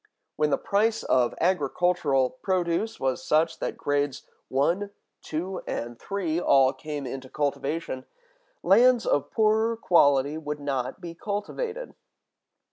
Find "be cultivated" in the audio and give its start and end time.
11.01-11.93